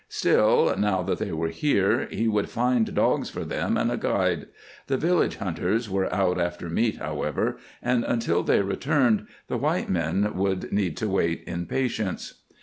Still, 0.09 0.73
now 0.79 1.03
that 1.03 1.19
they 1.19 1.31
were 1.31 1.49
here, 1.49 2.07
he 2.09 2.27
would 2.27 2.49
find 2.49 2.91
dogs 2.95 3.29
for 3.29 3.43
them, 3.45 3.77
and 3.77 3.91
a 3.91 3.97
guide. 3.97 4.47
The 4.87 4.97
village 4.97 5.35
hunters 5.35 5.91
were 5.91 6.11
out 6.11 6.39
after 6.41 6.71
meat, 6.71 6.97
however, 6.97 7.59
and 7.83 8.03
until 8.03 8.41
they 8.41 8.61
returned 8.63 9.27
the 9.45 9.57
white 9.57 9.89
men 9.91 10.33
would 10.35 10.71
need 10.73 10.97
to 10.97 11.07
wait 11.07 11.43
in 11.45 11.67
patience. 11.67 12.41